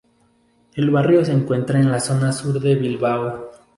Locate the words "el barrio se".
0.73-1.31